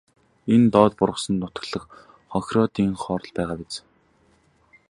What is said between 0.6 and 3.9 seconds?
доод бургасанд нутаглах хонхироодынхоор л байгаа биз.